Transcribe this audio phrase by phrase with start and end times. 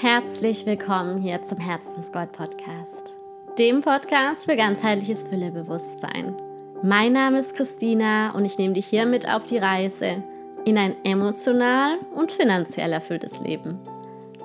[0.00, 3.12] Herzlich willkommen hier zum Herzensgold Podcast,
[3.56, 6.34] dem Podcast für ganzheitliches Füllebewusstsein.
[6.82, 10.24] Mein Name ist Christina und ich nehme dich hier mit auf die Reise
[10.64, 13.78] in ein emotional und finanziell erfülltes Leben.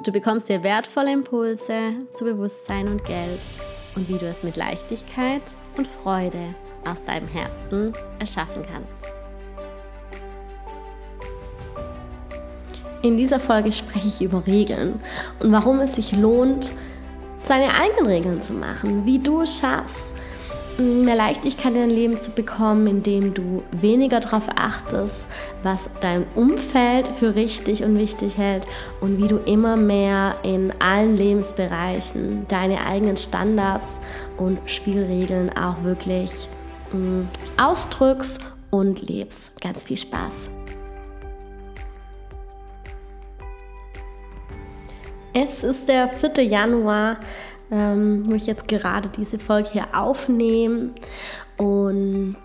[0.04, 3.42] Du bekommst hier wertvolle Impulse zu Bewusstsein und Geld
[3.96, 5.42] und wie du es mit Leichtigkeit
[5.78, 6.54] und Freude
[6.88, 9.19] aus deinem Herzen erschaffen kannst.
[13.02, 15.00] In dieser Folge spreche ich über Regeln
[15.40, 16.74] und warum es sich lohnt,
[17.44, 20.12] seine eigenen Regeln zu machen, wie du es schaffst,
[20.78, 25.28] mehr Leichtigkeit in dein Leben zu bekommen, indem du weniger darauf achtest,
[25.64, 28.66] was dein Umfeld für richtig und wichtig hält
[29.02, 34.00] und wie du immer mehr in allen Lebensbereichen deine eigenen Standards
[34.38, 36.48] und Spielregeln auch wirklich
[36.92, 37.28] mh, mm,
[37.58, 39.52] ausdrückst und lebst.
[39.62, 40.59] Ganz viel Spaß!
[45.42, 46.44] Es ist der 4.
[46.44, 47.18] Januar,
[47.72, 50.90] ähm, wo ich jetzt gerade diese Folge hier aufnehme.
[51.56, 52.36] Und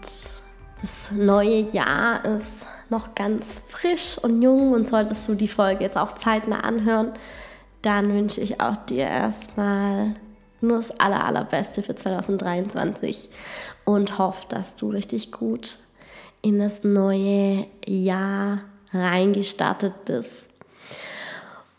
[0.81, 5.97] das neue Jahr ist noch ganz frisch und jung und solltest du die Folge jetzt
[5.97, 7.15] auch zeitnah anhören,
[7.83, 10.15] dann wünsche ich auch dir erstmal
[10.61, 13.29] nur das aller, allerbeste für 2023
[13.85, 15.81] und hoffe, dass du richtig gut
[16.43, 18.61] in das neue Jahr
[18.93, 20.54] reingestartet bist.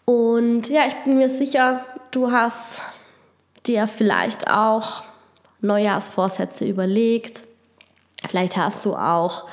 [0.05, 2.81] Und ja, ich bin mir sicher, du hast
[3.65, 5.03] dir vielleicht auch
[5.61, 7.43] Neujahrsvorsätze überlegt.
[8.27, 9.47] Vielleicht hast du auch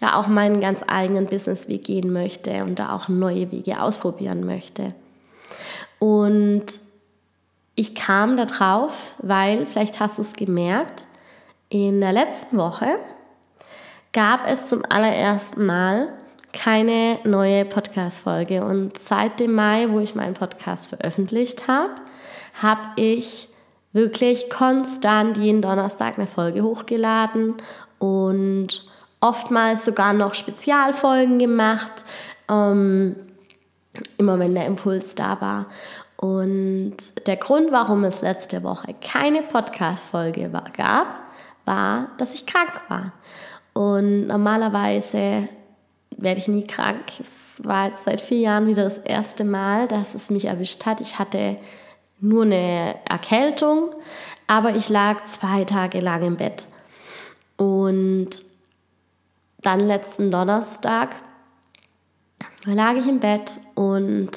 [0.00, 4.94] ja auch meinen ganz eigenen Businessweg gehen möchte und da auch neue Wege ausprobieren möchte.
[5.98, 6.64] Und
[7.74, 11.06] ich kam da drauf, weil vielleicht hast du es gemerkt,
[11.68, 12.96] in der letzten Woche
[14.12, 16.08] gab es zum allerersten Mal
[16.54, 18.64] keine neue Podcast-Folge.
[18.64, 21.94] Und seit dem Mai, wo ich meinen Podcast veröffentlicht habe,
[22.62, 23.48] habe ich
[23.92, 27.54] wirklich konstant jeden Donnerstag eine Folge hochgeladen
[27.98, 28.84] und
[29.20, 32.04] oftmals sogar noch Spezialfolgen gemacht,
[32.48, 33.16] ähm,
[34.18, 35.66] immer wenn der Impuls da war.
[36.16, 41.08] Und der Grund, warum es letzte Woche keine Podcast-Folge gab,
[41.64, 43.12] war, dass ich krank war.
[43.72, 45.48] Und normalerweise
[46.18, 47.04] werde ich nie krank.
[47.20, 51.00] Es war jetzt seit vier Jahren wieder das erste Mal, dass es mich erwischt hat.
[51.00, 51.56] Ich hatte
[52.20, 53.90] nur eine Erkältung,
[54.46, 56.66] aber ich lag zwei Tage lang im Bett.
[57.56, 58.42] Und
[59.60, 61.16] dann letzten Donnerstag
[62.66, 64.30] lag ich im Bett und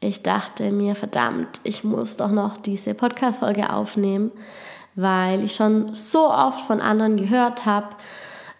[0.00, 4.32] ich dachte mir, verdammt, ich muss doch noch diese Podcast-Folge aufnehmen,
[4.94, 7.90] weil ich schon so oft von anderen gehört habe,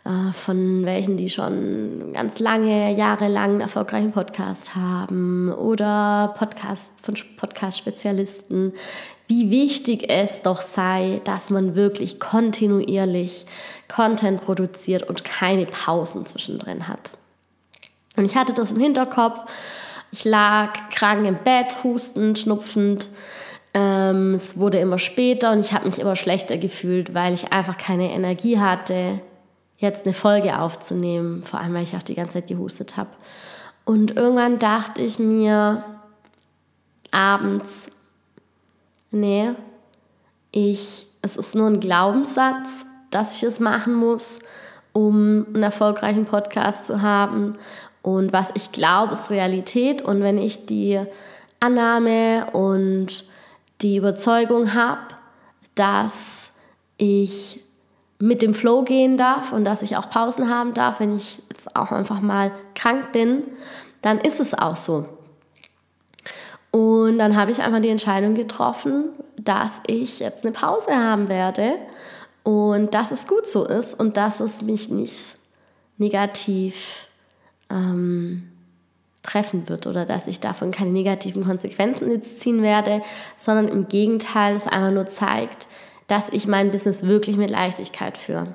[0.04, 8.72] von welchen, die schon ganz lange, jahrelang einen erfolgreichen Podcast haben oder Podcast von Podcast-Spezialisten,
[9.28, 13.46] wie wichtig es doch sei, dass man wirklich kontinuierlich
[13.88, 17.12] Content produziert und keine Pausen zwischendrin hat.
[18.16, 19.38] Und ich hatte das im Hinterkopf.
[20.10, 23.08] Ich lag krank im Bett, hustend, schnupfend.
[23.72, 27.78] Ähm, es wurde immer später und ich habe mich immer schlechter gefühlt, weil ich einfach
[27.78, 29.20] keine Energie hatte,
[29.82, 33.10] jetzt eine Folge aufzunehmen, vor allem weil ich auch die ganze Zeit gehustet habe.
[33.84, 35.84] Und irgendwann dachte ich mir
[37.10, 37.90] abends,
[39.10, 39.50] nee,
[40.52, 42.66] ich es ist nur ein Glaubenssatz,
[43.10, 44.40] dass ich es machen muss,
[44.92, 47.56] um einen erfolgreichen Podcast zu haben.
[48.02, 50.02] Und was ich glaube, ist Realität.
[50.02, 51.00] Und wenn ich die
[51.60, 53.24] Annahme und
[53.80, 55.00] die Überzeugung habe,
[55.76, 56.50] dass
[56.98, 57.61] ich
[58.22, 61.74] mit dem Flow gehen darf und dass ich auch Pausen haben darf, wenn ich jetzt
[61.74, 63.42] auch einfach mal krank bin,
[64.00, 65.08] dann ist es auch so.
[66.70, 71.74] Und dann habe ich einfach die Entscheidung getroffen, dass ich jetzt eine Pause haben werde
[72.44, 75.36] und dass es gut so ist und dass es mich nicht
[75.98, 77.08] negativ
[77.70, 78.52] ähm,
[79.24, 83.02] treffen wird oder dass ich davon keine negativen Konsequenzen jetzt ziehen werde,
[83.36, 85.66] sondern im Gegenteil es einfach nur zeigt,
[86.12, 88.48] dass ich mein Business wirklich mit Leichtigkeit führe.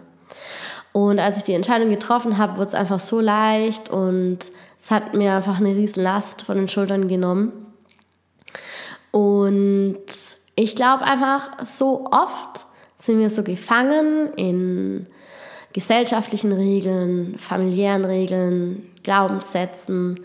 [0.94, 5.16] Und als ich die Entscheidung getroffen habe, wurde es einfach so leicht und es hat
[5.16, 7.52] mir einfach eine riesen Last von den Schultern genommen.
[9.10, 10.06] Und
[10.56, 12.68] ich glaube einfach, so oft
[13.00, 15.08] sind wir so gefangen in
[15.74, 20.20] gesellschaftlichen Regeln, familiären Regeln, Glaubenssätzen,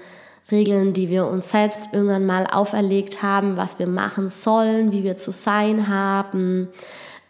[0.50, 5.16] Regeln, die wir uns selbst irgendwann mal auferlegt haben, was wir machen sollen, wie wir
[5.16, 6.68] zu sein haben,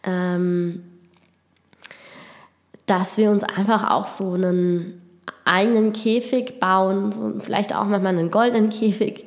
[0.05, 0.83] ähm,
[2.87, 5.01] dass wir uns einfach auch so einen
[5.45, 9.25] eigenen Käfig bauen, vielleicht auch manchmal einen goldenen Käfig,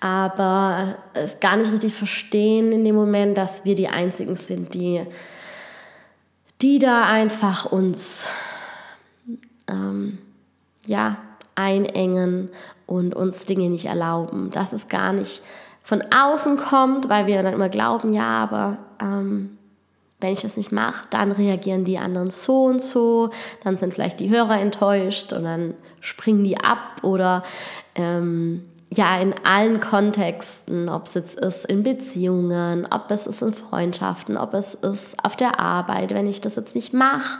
[0.00, 5.02] aber es gar nicht richtig verstehen in dem Moment, dass wir die Einzigen sind, die,
[6.62, 8.26] die da einfach uns
[9.68, 10.18] ähm,
[10.86, 11.16] ja,
[11.54, 12.48] einengen
[12.86, 14.50] und uns Dinge nicht erlauben.
[14.50, 15.42] Dass es gar nicht
[15.82, 19.58] von außen kommt, weil wir dann immer glauben, ja, aber ähm,
[20.20, 23.30] wenn ich das nicht mache, dann reagieren die anderen so und so,
[23.64, 27.42] dann sind vielleicht die Hörer enttäuscht und dann springen die ab oder
[27.94, 33.52] ähm, ja, in allen Kontexten, ob es jetzt ist in Beziehungen, ob es ist in
[33.52, 37.38] Freundschaften, ob es ist auf der Arbeit, wenn ich das jetzt nicht mache,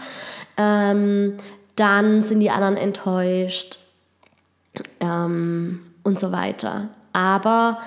[0.56, 1.36] ähm,
[1.74, 3.78] dann sind die anderen enttäuscht
[5.00, 6.88] ähm, und so weiter.
[7.12, 7.78] Aber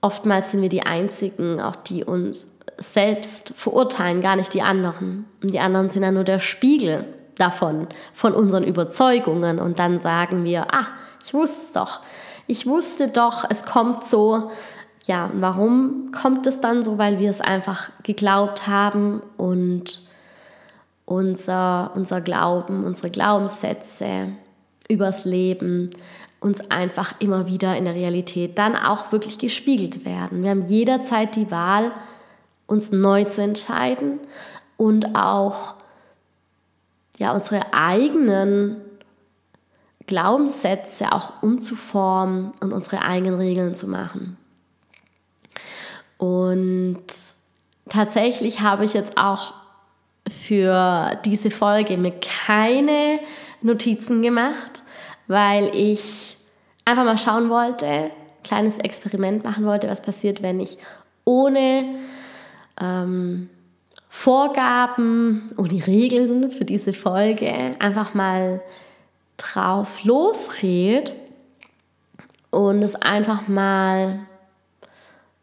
[0.00, 2.46] oftmals sind wir die Einzigen, auch die uns
[2.78, 5.26] selbst verurteilen, gar nicht die anderen.
[5.42, 7.04] Und die anderen sind ja nur der Spiegel
[7.36, 9.58] davon, von unseren Überzeugungen.
[9.58, 10.86] Und dann sagen wir, ah,
[11.24, 12.00] ich wusste doch,
[12.46, 14.50] ich wusste doch, es kommt so.
[15.04, 16.98] Ja, warum kommt es dann so?
[16.98, 20.02] Weil wir es einfach geglaubt haben und
[21.04, 24.28] unser, unser Glauben, unsere Glaubenssätze
[24.88, 25.90] übers Leben
[26.44, 30.42] uns einfach immer wieder in der Realität dann auch wirklich gespiegelt werden.
[30.42, 31.90] Wir haben jederzeit die Wahl,
[32.66, 34.20] uns neu zu entscheiden
[34.76, 35.74] und auch
[37.18, 38.76] ja, unsere eigenen
[40.06, 44.36] Glaubenssätze auch umzuformen und unsere eigenen Regeln zu machen.
[46.18, 47.04] Und
[47.88, 49.54] tatsächlich habe ich jetzt auch
[50.28, 52.12] für diese Folge mir
[52.46, 53.20] keine
[53.62, 54.82] Notizen gemacht,
[55.26, 56.36] weil ich
[56.84, 58.10] einfach mal schauen wollte,
[58.42, 60.76] kleines Experiment machen wollte, was passiert, wenn ich
[61.24, 61.96] ohne
[62.84, 63.48] ähm,
[64.08, 68.62] Vorgaben und die Regeln für diese Folge einfach mal
[69.36, 71.12] drauf losredet
[72.50, 74.20] und es einfach mal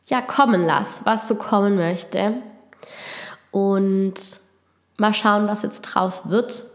[0.05, 2.33] ja kommen lass, was so kommen möchte
[3.51, 4.13] und
[4.97, 6.65] mal schauen, was jetzt draus wird.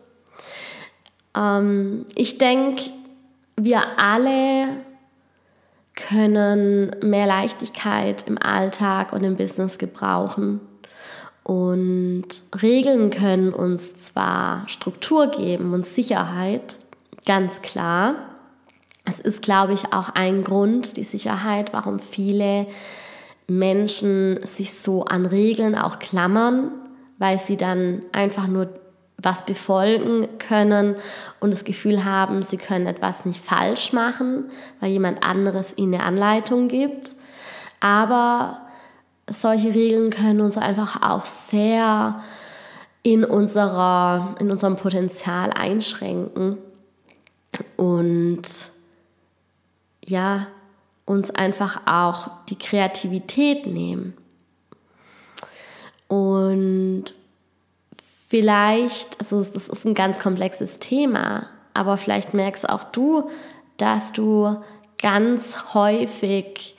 [1.34, 2.90] Ähm, ich denke,
[3.56, 4.68] wir alle
[5.96, 10.60] können mehr Leichtigkeit im Alltag und im Business gebrauchen.
[11.42, 12.28] Und
[12.60, 16.78] Regeln können uns zwar Struktur geben und Sicherheit,
[17.24, 18.16] ganz klar.
[19.04, 22.66] Es ist, glaube ich, auch ein Grund, die Sicherheit, warum viele
[23.46, 26.72] Menschen sich so an Regeln auch klammern,
[27.18, 28.68] weil sie dann einfach nur
[29.18, 30.96] was befolgen können
[31.40, 36.04] und das Gefühl haben, sie können etwas nicht falsch machen, weil jemand anderes ihnen eine
[36.04, 37.14] Anleitung gibt.
[37.80, 38.60] Aber
[39.28, 42.22] solche Regeln können uns einfach auch sehr
[43.02, 46.58] in, unserer, in unserem Potenzial einschränken
[47.76, 48.42] und
[50.04, 50.46] ja,
[51.04, 54.14] uns einfach auch die Kreativität nehmen.
[56.08, 57.14] Und
[58.36, 63.30] vielleicht, also das ist ein ganz komplexes Thema, aber vielleicht merkst auch du,
[63.78, 64.62] dass du
[64.98, 66.76] ganz häufig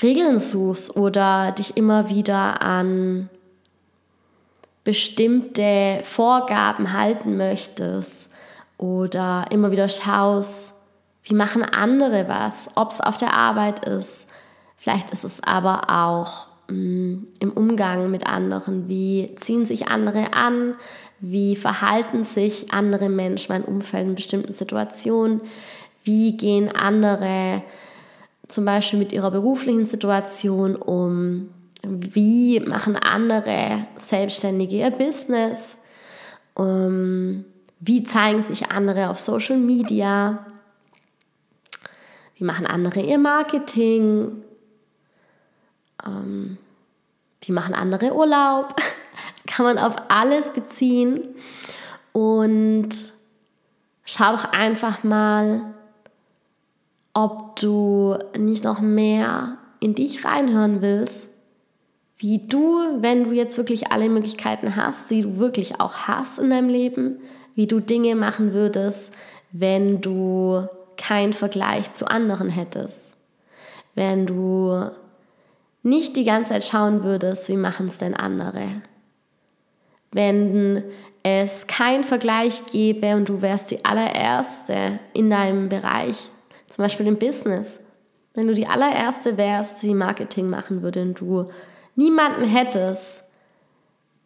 [0.00, 3.28] Regeln suchst oder dich immer wieder an
[4.84, 8.28] bestimmte Vorgaben halten möchtest
[8.78, 10.72] oder immer wieder schaust,
[11.24, 14.28] wie machen andere was, ob es auf der Arbeit ist.
[14.76, 18.88] Vielleicht ist es aber auch mm, im Umgang mit anderen.
[18.88, 20.74] Wie ziehen sich andere an?
[21.20, 25.40] Wie verhalten sich andere Menschen, mein Umfeld in bestimmten Situationen?
[26.02, 27.62] Wie gehen andere
[28.46, 31.48] zum Beispiel mit ihrer beruflichen Situation um?
[31.82, 35.76] Wie machen andere Selbstständige ihr Business?
[36.54, 37.44] Um,
[37.80, 40.46] wie zeigen sich andere auf Social Media?
[42.36, 44.42] Wie machen andere ihr Marketing?
[46.04, 46.58] Um,
[47.40, 48.74] wie machen andere Urlaub?
[49.34, 51.22] Das kann man auf alles beziehen.
[52.12, 52.90] Und
[54.04, 55.74] schau doch einfach mal,
[57.12, 61.30] ob du nicht noch mehr in dich reinhören willst,
[62.16, 66.50] wie du, wenn du jetzt wirklich alle Möglichkeiten hast, die du wirklich auch hast in
[66.50, 67.18] deinem Leben,
[67.54, 69.12] wie du Dinge machen würdest,
[69.52, 73.14] wenn du keinen Vergleich zu anderen hättest.
[73.94, 74.90] Wenn du
[75.84, 78.68] nicht die ganze Zeit schauen würdest, wie machen es denn andere.
[80.10, 80.82] Wenn
[81.22, 86.28] es keinen Vergleich gäbe und du wärst die allererste in deinem Bereich,
[86.68, 87.80] zum Beispiel im Business.
[88.34, 91.50] Wenn du die allererste wärst, die Marketing machen würde und du
[91.96, 93.22] niemanden hättest,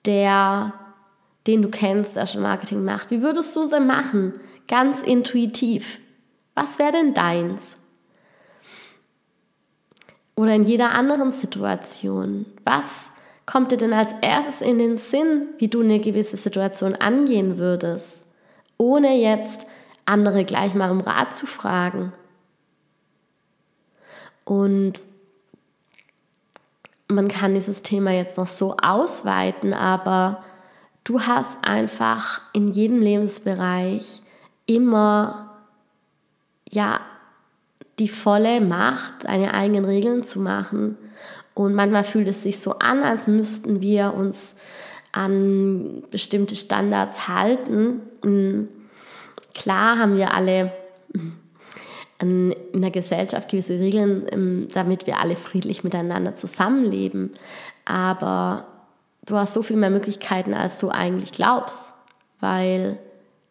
[0.06, 0.72] der,
[1.46, 4.34] den du kennst, der schon Marketing macht, wie würdest du es machen?
[4.66, 5.98] Ganz intuitiv.
[6.54, 7.77] Was wäre denn deins?
[10.38, 12.46] Oder in jeder anderen Situation.
[12.64, 13.10] Was
[13.44, 18.24] kommt dir denn als erstes in den Sinn, wie du eine gewisse Situation angehen würdest,
[18.76, 19.66] ohne jetzt
[20.04, 22.12] andere gleich mal um Rat zu fragen?
[24.44, 25.00] Und
[27.08, 30.44] man kann dieses Thema jetzt noch so ausweiten, aber
[31.02, 34.22] du hast einfach in jedem Lebensbereich
[34.66, 35.58] immer
[36.70, 37.00] ja
[37.98, 40.96] die volle Macht, deine eigenen Regeln zu machen.
[41.54, 44.54] Und manchmal fühlt es sich so an, als müssten wir uns
[45.12, 48.00] an bestimmte Standards halten.
[49.54, 50.72] Klar haben wir alle
[52.20, 57.32] in der Gesellschaft gewisse Regeln, ähm, damit wir alle friedlich miteinander zusammenleben.
[57.84, 58.66] Aber
[59.24, 61.92] du hast so viel mehr Möglichkeiten, als du eigentlich glaubst,
[62.40, 62.98] weil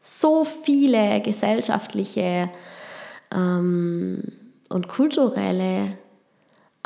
[0.02, 2.50] so viele gesellschaftliche
[3.32, 4.24] ähm,
[4.70, 5.98] und kulturelle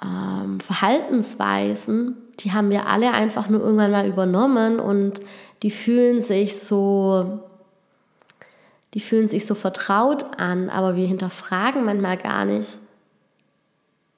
[0.02, 5.22] ähm, Verhaltensweisen, die haben wir alle einfach nur irgendwann mal übernommen und
[5.64, 7.42] die fühlen sich so
[8.94, 12.78] die fühlen sich so vertraut an, aber wir hinterfragen manchmal gar nicht,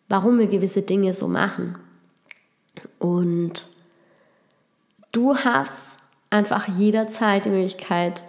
[0.10, 1.78] warum wir gewisse Dinge so machen.
[2.98, 3.68] Und
[5.12, 5.98] du hast
[6.32, 8.26] einfach jederzeit die Möglichkeit,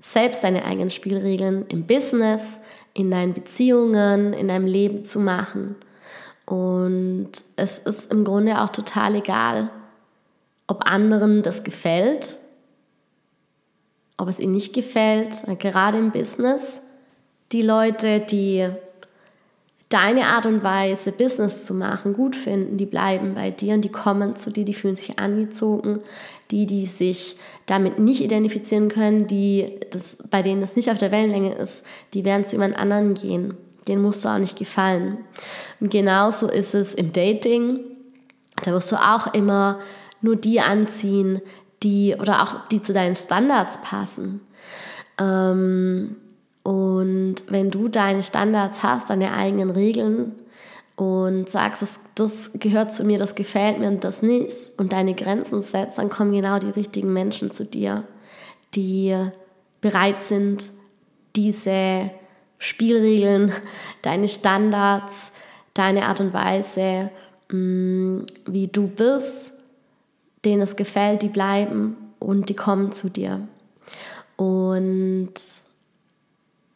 [0.00, 2.58] selbst deine eigenen Spielregeln im Business,
[2.94, 5.76] in deinen Beziehungen, in deinem Leben zu machen.
[6.46, 9.70] Und es ist im Grunde auch total egal,
[10.66, 12.38] ob anderen das gefällt
[14.16, 16.80] ob es ihnen nicht gefällt, gerade im Business.
[17.52, 18.68] Die Leute, die
[19.88, 23.92] deine Art und Weise, Business zu machen, gut finden, die bleiben bei dir und die
[23.92, 26.00] kommen zu dir, die fühlen sich angezogen.
[26.50, 27.36] Die, die sich
[27.66, 32.24] damit nicht identifizieren können, die das, bei denen das nicht auf der Wellenlänge ist, die
[32.24, 33.54] werden zu jemand anderen gehen.
[33.88, 35.18] Den musst du auch nicht gefallen.
[35.80, 37.80] Und genauso ist es im Dating.
[38.62, 39.80] Da wirst du auch immer
[40.20, 41.40] nur die anziehen,
[41.82, 44.40] die oder auch die zu deinen Standards passen.
[45.18, 46.16] Ähm,
[46.64, 50.32] und wenn du deine Standards hast, deine eigenen Regeln
[50.96, 55.14] und sagst, das, das gehört zu mir, das gefällt mir und das nicht und deine
[55.14, 58.04] Grenzen setzt, dann kommen genau die richtigen Menschen zu dir,
[58.74, 59.14] die
[59.82, 60.70] bereit sind,
[61.36, 62.10] diese
[62.56, 63.52] Spielregeln,
[64.02, 65.32] deine Standards,
[65.74, 67.10] deine Art und Weise,
[67.52, 69.52] mm, wie du bist,
[70.46, 73.46] denen es gefällt, die bleiben und die kommen zu dir.
[74.36, 75.34] Und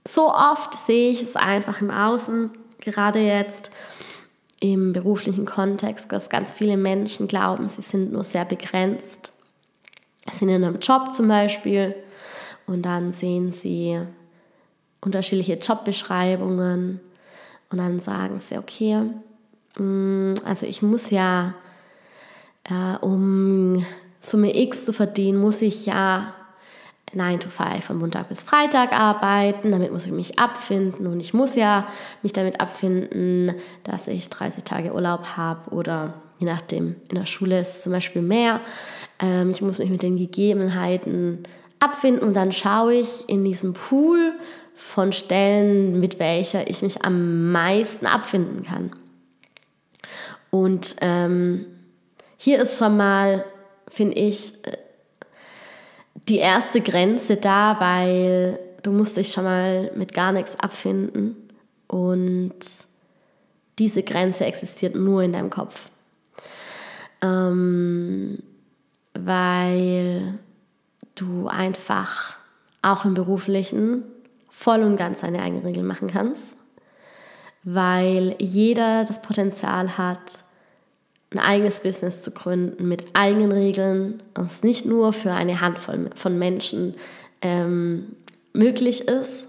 [0.09, 2.51] so oft sehe ich es einfach im Außen,
[2.81, 3.71] gerade jetzt
[4.61, 9.33] im beruflichen Kontext, dass ganz viele Menschen glauben, sie sind nur sehr begrenzt.
[10.31, 11.95] Sie sind in einem Job zum Beispiel
[12.67, 14.01] und dann sehen sie
[15.01, 17.01] unterschiedliche Jobbeschreibungen
[17.71, 19.03] und dann sagen sie, okay,
[19.79, 21.55] mm, also ich muss ja
[22.65, 23.85] äh, um
[24.21, 26.35] Summe X zu verdienen, muss ich ja
[27.15, 31.35] 9 to 5 von Montag bis Freitag arbeiten, damit muss ich mich abfinden und ich
[31.35, 31.87] muss ja
[32.23, 37.61] mich damit abfinden, dass ich 30 Tage Urlaub habe oder je nachdem, in der Schule
[37.61, 38.61] ist es zum Beispiel mehr.
[39.21, 41.45] Ähm, ich muss mich mit den Gegebenheiten
[41.81, 44.33] abfinden und dann schaue ich in diesem Pool
[44.75, 48.91] von Stellen, mit welcher ich mich am meisten abfinden kann.
[50.51, 51.67] Und ähm,
[52.37, 53.45] hier ist schon mal,
[53.91, 54.53] finde ich,
[56.29, 61.37] die erste Grenze da, weil du musst dich schon mal mit gar nichts abfinden
[61.87, 62.59] und
[63.79, 65.89] diese Grenze existiert nur in deinem Kopf.
[67.23, 68.39] Ähm,
[69.15, 70.39] weil
[71.15, 72.37] du einfach
[72.83, 74.05] auch im beruflichen
[74.49, 76.57] voll und ganz deine eigenen Regeln machen kannst,
[77.65, 80.45] weil jeder das Potenzial hat,
[81.33, 86.39] ein eigenes Business zu gründen mit eigenen Regeln es nicht nur für eine Handvoll von
[86.39, 86.95] Menschen
[87.43, 88.17] ähm,
[88.53, 89.47] möglich ist.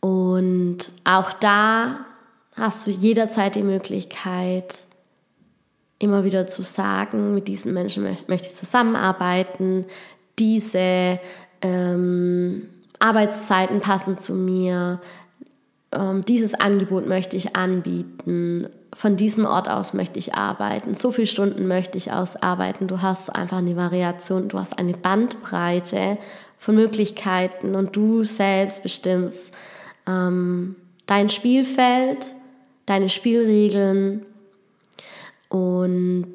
[0.00, 2.04] Und auch da
[2.54, 4.84] hast du jederzeit die Möglichkeit,
[5.98, 9.86] immer wieder zu sagen, mit diesen Menschen möchte ich zusammenarbeiten,
[10.38, 11.18] diese
[11.60, 12.68] ähm,
[13.00, 15.00] Arbeitszeiten passen zu mir,
[15.90, 21.26] ähm, dieses Angebot möchte ich anbieten, von diesem Ort aus möchte ich arbeiten, so viele
[21.26, 22.88] Stunden möchte ich ausarbeiten.
[22.88, 26.18] Du hast einfach eine Variation, du hast eine Bandbreite
[26.56, 29.54] von Möglichkeiten und du selbst bestimmst
[30.06, 30.76] ähm,
[31.06, 32.34] dein Spielfeld,
[32.86, 34.24] deine Spielregeln
[35.48, 36.34] und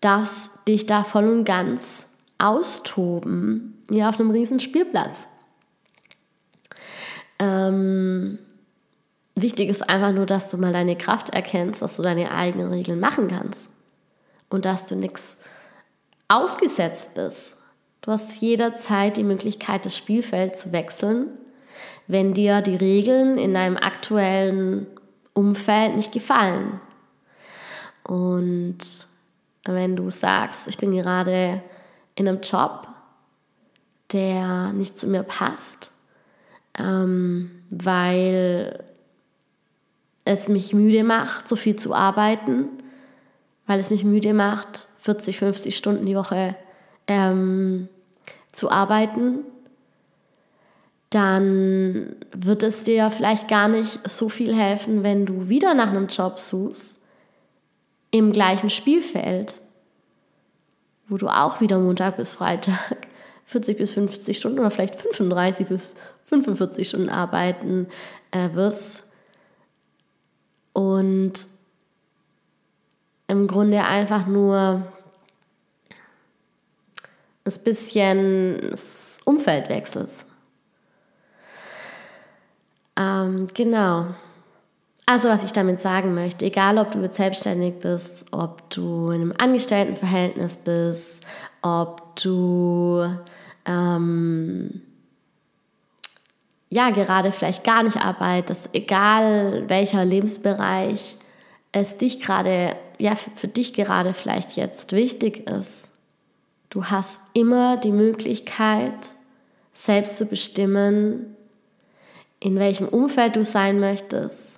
[0.00, 2.06] dass dich da voll und ganz
[2.38, 5.26] austoben, wie auf einem riesen Spielplatz.
[7.38, 8.38] Ähm,
[9.34, 13.00] wichtig ist einfach nur, dass du mal deine Kraft erkennst, dass du deine eigenen Regeln
[13.00, 13.70] machen kannst
[14.48, 15.38] und dass du nichts
[16.28, 17.56] ausgesetzt bist.
[18.00, 21.28] Du hast jederzeit die Möglichkeit, das Spielfeld zu wechseln,
[22.06, 24.86] wenn dir die Regeln in deinem aktuellen
[25.32, 26.80] Umfeld nicht gefallen.
[28.04, 29.06] Und
[29.64, 31.62] wenn du sagst, ich bin gerade
[32.14, 32.86] in einem Job,
[34.12, 35.90] der nicht zu mir passt,
[36.78, 38.84] ähm, weil
[40.24, 42.68] es mich müde macht, so viel zu arbeiten,
[43.66, 46.56] weil es mich müde macht, 40, 50 Stunden die Woche
[47.06, 47.88] ähm,
[48.52, 49.40] zu arbeiten,
[51.10, 56.08] dann wird es dir vielleicht gar nicht so viel helfen, wenn du wieder nach einem
[56.08, 57.00] Job suchst,
[58.10, 59.60] im gleichen Spielfeld,
[61.08, 62.96] wo du auch wieder Montag bis Freitag
[63.46, 67.86] 40 bis 50 Stunden oder vielleicht 35 bis 45 Stunden arbeiten
[68.30, 69.03] äh, wirst.
[70.74, 71.46] Und
[73.26, 74.82] im Grunde einfach nur
[77.44, 80.26] ein bisschen das Umfeld wechselst.
[82.96, 84.14] Ähm, genau.
[85.06, 89.20] Also was ich damit sagen möchte, egal ob du jetzt selbstständig bist, ob du in
[89.20, 91.22] einem Angestelltenverhältnis bist,
[91.60, 93.04] ob du
[93.66, 94.82] ähm,
[96.70, 101.16] ja gerade vielleicht gar nicht arbeitest, egal welcher Lebensbereich
[101.72, 105.90] es dich gerade, ja für dich gerade vielleicht jetzt wichtig ist,
[106.70, 108.94] du hast immer die Möglichkeit,
[109.72, 111.36] selbst zu bestimmen,
[112.40, 114.54] in welchem Umfeld du sein möchtest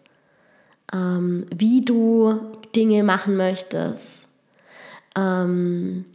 [0.93, 2.39] ähm, wie du
[2.75, 4.27] Dinge machen möchtest.
[5.17, 6.07] Ähm,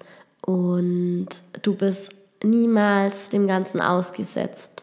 [0.45, 1.27] und
[1.61, 4.80] du bist niemals dem Ganzen ausgesetzt.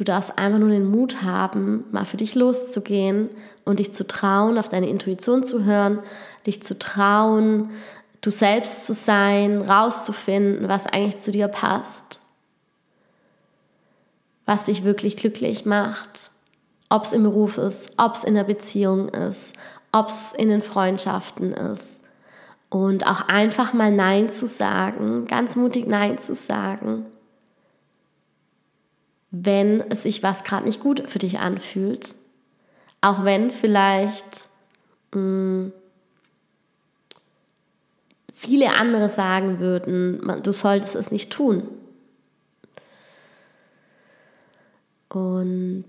[0.00, 3.28] Du darfst einfach nur den Mut haben, mal für dich loszugehen
[3.66, 5.98] und dich zu trauen, auf deine Intuition zu hören,
[6.46, 7.70] dich zu trauen,
[8.22, 12.20] du selbst zu sein, rauszufinden, was eigentlich zu dir passt,
[14.46, 16.30] was dich wirklich glücklich macht
[16.90, 19.56] ob es im Beruf ist, ob es in der Beziehung ist,
[19.92, 22.04] ob es in den Freundschaften ist.
[22.68, 27.06] Und auch einfach mal Nein zu sagen, ganz mutig Nein zu sagen,
[29.30, 32.14] wenn sich was gerade nicht gut für dich anfühlt.
[33.00, 34.48] Auch wenn vielleicht
[35.12, 35.72] mh, hm,
[38.32, 41.68] viele andere sagen würden, man, du solltest es nicht tun.
[45.08, 45.84] Und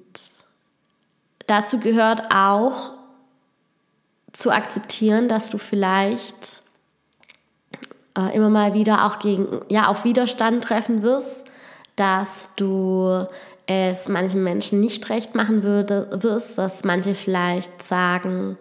[1.48, 2.94] dazu gehört auch
[4.34, 6.64] zu akzeptieren, dass du vielleicht
[8.18, 11.51] äh, immer mal wieder auch gegen, ja, auf Widerstand treffen wirst,
[12.02, 13.28] dass du
[13.68, 18.58] es manchen Menschen nicht recht machen würde, wirst, dass manche vielleicht sagen,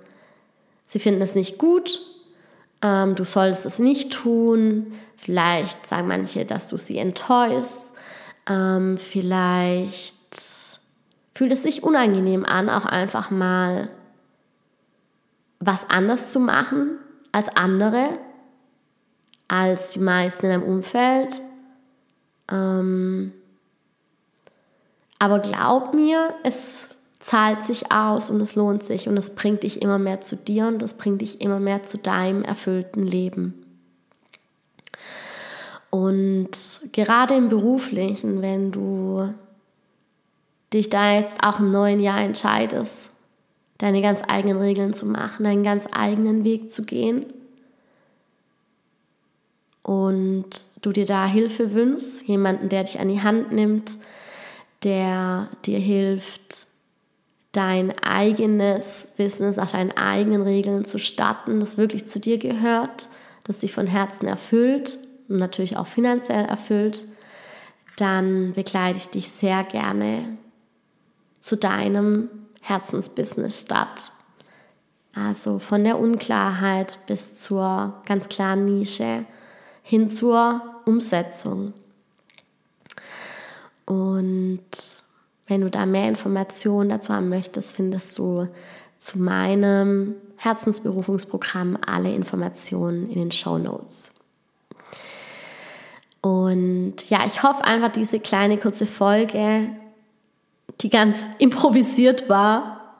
[0.86, 2.02] sie finden es nicht gut,
[2.82, 7.94] ähm, du solltest es nicht tun, vielleicht sagen manche, dass du sie enttäuschst,
[8.46, 10.16] ähm, vielleicht
[11.32, 13.88] fühlt es sich unangenehm an, auch einfach mal
[15.60, 16.98] was anders zu machen
[17.32, 18.18] als andere,
[19.48, 21.40] als die meisten in deinem Umfeld.
[22.50, 23.32] Ähm,
[25.18, 26.88] aber glaub mir, es
[27.20, 30.66] zahlt sich aus und es lohnt sich und es bringt dich immer mehr zu dir
[30.66, 33.66] und es bringt dich immer mehr zu deinem erfüllten Leben.
[35.90, 39.34] Und gerade im beruflichen, wenn du
[40.72, 43.10] dich da jetzt auch im neuen Jahr entscheidest,
[43.78, 47.26] deine ganz eigenen Regeln zu machen, deinen ganz eigenen Weg zu gehen
[49.82, 53.96] und du dir da Hilfe wünschst, jemanden, der dich an die Hand nimmt,
[54.82, 56.66] der dir hilft,
[57.52, 63.08] dein eigenes Business nach deinen eigenen Regeln zu starten, das wirklich zu dir gehört,
[63.44, 67.04] das dich von Herzen erfüllt und natürlich auch finanziell erfüllt,
[67.96, 70.38] dann begleite ich dich sehr gerne
[71.40, 72.28] zu deinem
[72.60, 74.12] Herzensbusiness statt.
[75.12, 79.24] Also von der Unklarheit bis zur ganz klaren Nische
[79.90, 81.72] hin zur Umsetzung.
[83.86, 84.60] Und
[85.48, 88.46] wenn du da mehr Informationen dazu haben möchtest, findest du
[88.98, 94.14] zu meinem Herzensberufungsprogramm alle Informationen in den Show Notes.
[96.20, 99.70] Und ja, ich hoffe einfach, diese kleine kurze Folge
[100.82, 102.94] die ganz improvisiert war,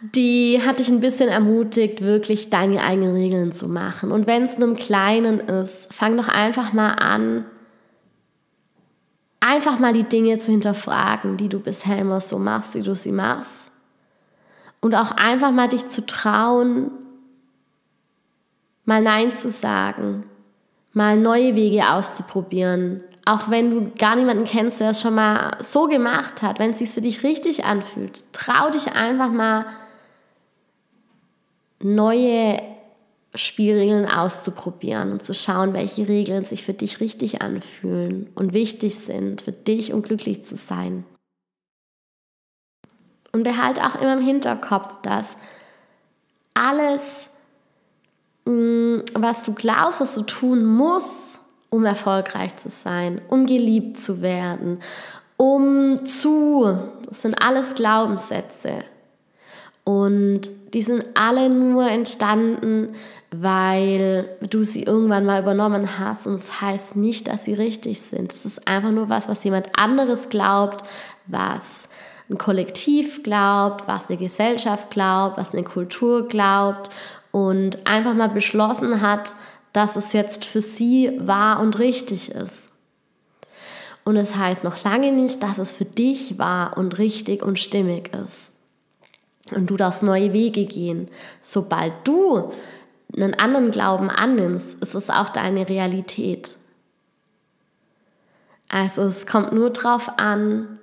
[0.00, 4.12] die hat dich ein bisschen ermutigt, wirklich deine eigenen Regeln zu machen.
[4.12, 7.46] Und wenn es nur im Kleinen ist, fang doch einfach mal an,
[9.40, 13.12] einfach mal die Dinge zu hinterfragen, die du bisher immer so machst, wie du sie
[13.12, 13.70] machst.
[14.80, 16.90] Und auch einfach mal dich zu trauen,
[18.84, 20.24] mal Nein zu sagen,
[20.92, 25.86] mal neue Wege auszuprobieren, auch wenn du gar niemanden kennst, der es schon mal so
[25.86, 29.66] gemacht hat, wenn es sich für dich richtig anfühlt, trau dich einfach mal
[31.94, 32.60] neue
[33.34, 39.42] Spielregeln auszuprobieren und zu schauen, welche Regeln sich für dich richtig anfühlen und wichtig sind
[39.42, 41.04] für dich, um glücklich zu sein.
[43.32, 45.36] Und behalte auch immer im Hinterkopf, dass
[46.54, 47.28] alles,
[48.46, 54.22] mm, was du glaubst, was du tun musst, um erfolgreich zu sein, um geliebt zu
[54.22, 54.80] werden,
[55.36, 58.84] um zu, das sind alles Glaubenssätze.
[59.88, 62.96] Und die sind alle nur entstanden,
[63.30, 66.26] weil du sie irgendwann mal übernommen hast.
[66.26, 68.32] Und es das heißt nicht, dass sie richtig sind.
[68.32, 70.84] Es ist einfach nur was, was jemand anderes glaubt,
[71.26, 71.88] was
[72.28, 76.90] ein Kollektiv glaubt, was eine Gesellschaft glaubt, was eine Kultur glaubt
[77.30, 79.34] und einfach mal beschlossen hat,
[79.72, 82.70] dass es jetzt für sie wahr und richtig ist.
[84.04, 88.10] Und es heißt noch lange nicht, dass es für dich wahr und richtig und stimmig
[88.26, 88.50] ist.
[89.54, 91.08] Und du darfst neue Wege gehen.
[91.40, 92.52] Sobald du
[93.14, 96.56] einen anderen Glauben annimmst, ist es auch deine Realität.
[98.68, 100.78] Also es kommt nur darauf an,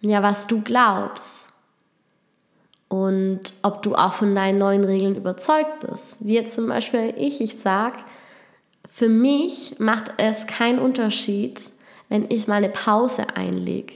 [0.00, 1.48] ja, was du glaubst
[2.88, 6.24] und ob du auch von deinen neuen Regeln überzeugt bist.
[6.24, 7.98] Wie jetzt zum Beispiel ich, ich sage,
[8.88, 11.70] für mich macht es keinen Unterschied,
[12.08, 13.94] wenn ich mal eine Pause einlege,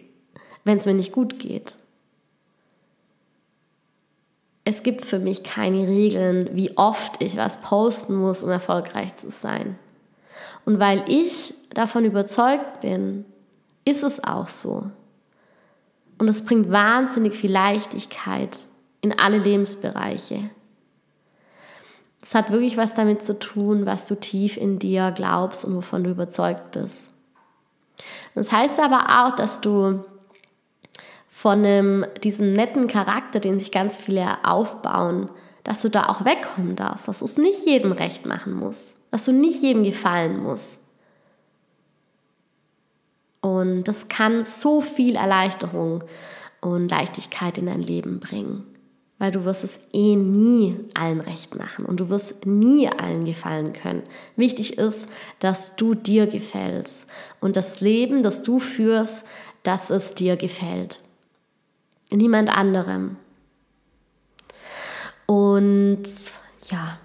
[0.65, 1.77] wenn es mir nicht gut geht.
[4.69, 9.31] Es gibt für mich keine Regeln, wie oft ich was posten muss, um erfolgreich zu
[9.31, 9.79] sein.
[10.65, 13.25] Und weil ich davon überzeugt bin,
[13.85, 14.91] ist es auch so.
[16.19, 18.59] Und es bringt wahnsinnig viel Leichtigkeit
[19.03, 20.51] in alle Lebensbereiche.
[22.21, 26.03] Es hat wirklich was damit zu tun, was du tief in dir glaubst und wovon
[26.03, 27.13] du überzeugt bist.
[28.35, 30.03] Das heißt aber auch, dass du
[31.37, 35.29] von einem, diesem netten Charakter, den sich ganz viele aufbauen,
[35.65, 39.27] dass du da auch wegkommen darfst, dass du es nicht jedem recht machen musst, dass
[39.27, 40.81] du nicht jedem gefallen musst.
[43.43, 46.05] Und das kann so viel Erleichterung
[46.63, 48.65] und Leichtigkeit in dein Leben bringen
[49.19, 53.73] weil du wirst es eh nie allen recht machen und du wirst nie allen gefallen
[53.73, 54.03] können.
[54.37, 57.07] Wichtig ist, dass du dir gefällst
[57.41, 59.25] und das Leben, das du führst,
[59.63, 61.01] dass es dir gefällt.
[62.11, 63.17] Niemand anderem.
[65.27, 66.05] Und
[66.71, 66.99] ja,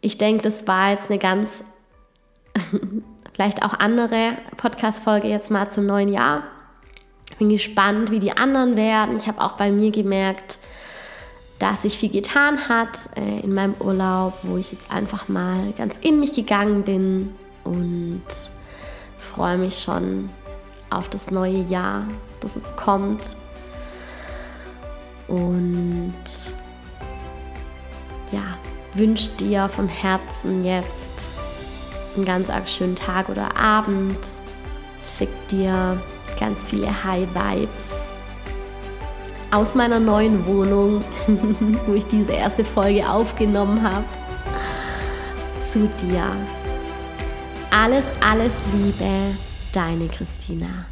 [0.00, 1.64] ich denke, das war jetzt eine ganz,
[3.32, 6.42] vielleicht auch andere Podcast-Folge jetzt mal zum neuen Jahr.
[7.38, 9.16] Bin gespannt, wie die anderen werden.
[9.16, 10.58] Ich habe auch bei mir gemerkt,
[11.58, 15.96] dass sich viel getan hat äh, in meinem Urlaub, wo ich jetzt einfach mal ganz
[16.00, 18.22] in mich gegangen bin und
[19.16, 20.28] freue mich schon
[20.90, 22.06] auf das neue Jahr,
[22.40, 23.36] das jetzt kommt.
[25.28, 26.14] Und
[28.32, 28.58] ja,
[28.94, 31.34] wünsche dir vom Herzen jetzt
[32.16, 34.18] einen ganz arg schönen Tag oder Abend.
[35.04, 36.00] Schick dir
[36.38, 38.08] ganz viele High Vibes
[39.54, 41.04] aus meiner neuen Wohnung,
[41.86, 44.04] wo ich diese erste Folge aufgenommen habe,
[45.70, 46.24] zu dir.
[47.70, 49.36] Alles, alles Liebe,
[49.72, 50.86] deine Christina.